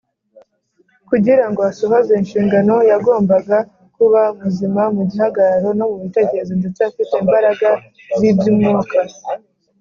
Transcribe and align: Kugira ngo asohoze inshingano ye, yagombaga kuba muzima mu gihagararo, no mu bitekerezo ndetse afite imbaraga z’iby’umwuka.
Kugira 1.09 1.45
ngo 1.49 1.61
asohoze 1.71 2.11
inshingano 2.21 2.73
ye, 2.79 2.85
yagombaga 2.91 3.57
kuba 3.95 4.21
muzima 4.39 4.81
mu 4.95 5.03
gihagararo, 5.11 5.69
no 5.77 5.85
mu 5.91 5.97
bitekerezo 6.03 6.51
ndetse 6.61 6.79
afite 6.89 7.13
imbaraga 7.23 7.67
z’iby’umwuka. 8.17 8.99